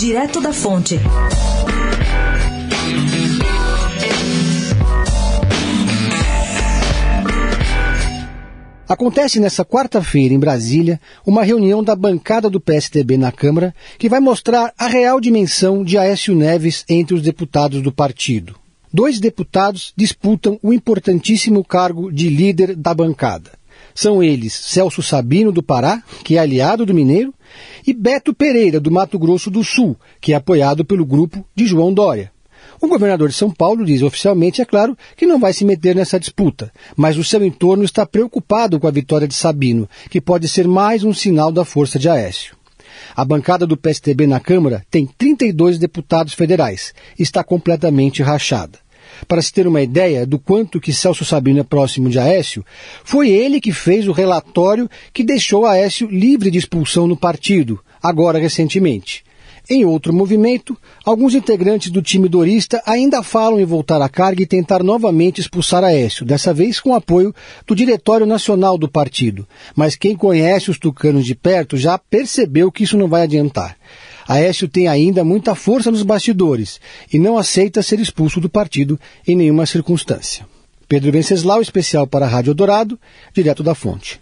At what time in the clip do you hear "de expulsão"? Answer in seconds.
56.50-57.06